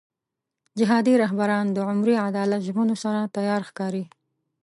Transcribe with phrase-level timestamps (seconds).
[0.79, 4.03] جهادي رهبران د عمري عدالت ژمنو سره تیار ښکاري.